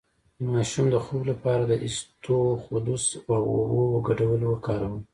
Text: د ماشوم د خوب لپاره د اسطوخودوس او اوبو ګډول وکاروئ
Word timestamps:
د 0.39 0.41
ماشوم 0.53 0.85
د 0.91 0.95
خوب 1.05 1.21
لپاره 1.31 1.63
د 1.67 1.73
اسطوخودوس 1.87 3.05
او 3.33 3.41
اوبو 3.57 3.81
ګډول 4.07 4.41
وکاروئ 4.47 5.01